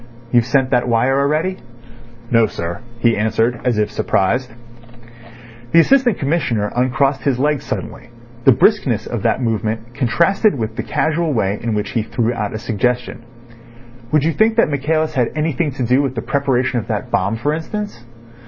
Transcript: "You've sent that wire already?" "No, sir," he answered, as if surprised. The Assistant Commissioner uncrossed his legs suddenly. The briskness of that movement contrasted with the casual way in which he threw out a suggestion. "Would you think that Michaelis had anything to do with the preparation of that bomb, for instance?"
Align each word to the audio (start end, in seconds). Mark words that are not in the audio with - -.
"You've 0.31 0.47
sent 0.47 0.71
that 0.71 0.87
wire 0.87 1.19
already?" 1.19 1.57
"No, 2.31 2.47
sir," 2.47 2.79
he 2.97 3.15
answered, 3.15 3.59
as 3.63 3.77
if 3.77 3.91
surprised. 3.91 4.51
The 5.73 5.79
Assistant 5.79 6.17
Commissioner 6.17 6.71
uncrossed 6.75 7.21
his 7.21 7.37
legs 7.37 7.63
suddenly. 7.65 8.09
The 8.45 8.51
briskness 8.51 9.05
of 9.05 9.21
that 9.21 9.43
movement 9.43 9.93
contrasted 9.93 10.57
with 10.57 10.75
the 10.75 10.81
casual 10.81 11.33
way 11.33 11.59
in 11.61 11.75
which 11.75 11.91
he 11.91 12.01
threw 12.01 12.33
out 12.33 12.51
a 12.55 12.57
suggestion. 12.57 13.21
"Would 14.11 14.23
you 14.23 14.33
think 14.33 14.55
that 14.55 14.71
Michaelis 14.71 15.13
had 15.13 15.29
anything 15.35 15.69
to 15.73 15.83
do 15.83 16.01
with 16.01 16.15
the 16.15 16.23
preparation 16.23 16.79
of 16.79 16.87
that 16.87 17.11
bomb, 17.11 17.35
for 17.35 17.53
instance?" 17.53 18.03